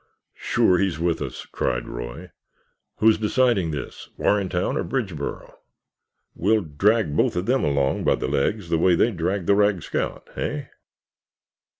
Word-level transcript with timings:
"Sure, 0.39 0.79
he's 0.79 0.97
with 0.99 1.21
us!" 1.21 1.45
cried 1.45 1.87
Roy. 1.87 2.31
"Who's 2.97 3.19
deciding 3.19 3.69
this, 3.69 4.09
Warrentown 4.17 4.75
or 4.75 4.83
Bridgeboro? 4.83 5.53
We'll 6.33 6.61
drag 6.61 7.15
both 7.15 7.35
of 7.35 7.45
them 7.45 7.63
along 7.63 8.03
by 8.03 8.15
the 8.15 8.27
legs 8.27 8.69
the 8.71 8.79
way 8.79 8.95
they 8.95 9.11
dragged 9.11 9.45
the 9.45 9.53
rag 9.53 9.83
scout, 9.83 10.27
hey?" 10.33 10.69